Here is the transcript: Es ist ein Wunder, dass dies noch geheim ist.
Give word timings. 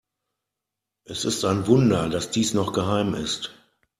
Es 1.05 1.25
ist 1.25 1.45
ein 1.45 1.67
Wunder, 1.67 2.09
dass 2.09 2.31
dies 2.31 2.55
noch 2.55 2.73
geheim 2.73 3.13
ist. 3.13 3.53